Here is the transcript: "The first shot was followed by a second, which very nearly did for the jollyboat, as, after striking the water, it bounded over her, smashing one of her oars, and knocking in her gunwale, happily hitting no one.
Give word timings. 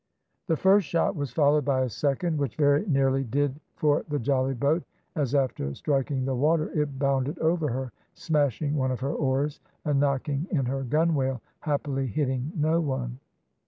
"The 0.47 0.57
first 0.57 0.87
shot 0.87 1.15
was 1.15 1.29
followed 1.29 1.63
by 1.63 1.81
a 1.81 1.89
second, 1.89 2.39
which 2.39 2.55
very 2.55 2.87
nearly 2.87 3.23
did 3.23 3.59
for 3.75 4.03
the 4.09 4.17
jollyboat, 4.17 4.83
as, 5.15 5.35
after 5.35 5.75
striking 5.75 6.25
the 6.25 6.33
water, 6.33 6.71
it 6.73 6.97
bounded 6.97 7.37
over 7.37 7.67
her, 7.69 7.91
smashing 8.15 8.75
one 8.75 8.89
of 8.89 9.01
her 9.01 9.13
oars, 9.13 9.59
and 9.85 9.99
knocking 9.99 10.47
in 10.49 10.65
her 10.65 10.81
gunwale, 10.81 11.41
happily 11.59 12.07
hitting 12.07 12.51
no 12.55 12.79
one. 12.81 13.19